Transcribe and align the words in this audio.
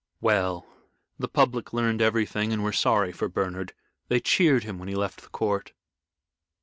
"Well, 0.19 0.65
the 1.19 1.27
public 1.27 1.73
learned 1.73 2.01
everything 2.01 2.51
and 2.51 2.63
were 2.63 2.71
sorry 2.73 3.11
for 3.11 3.29
Bernard. 3.29 3.73
They 4.07 4.19
cheered 4.19 4.63
him 4.63 4.79
when 4.79 4.87
he 4.89 4.95
left 4.95 5.21
the 5.21 5.29
court." 5.29 5.73